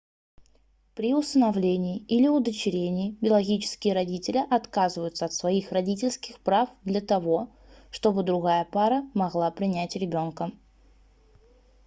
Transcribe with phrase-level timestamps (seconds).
[0.95, 7.51] при усыновлении или удочерении биологические родители отказываются от своих родительских прав для того
[7.91, 10.51] чтобы другая пара могла принять ребёнка